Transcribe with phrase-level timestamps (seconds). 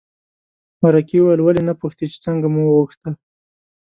[0.81, 3.09] مرکې وویل ولې نه پوښتې چې څنګه مو وغوښته.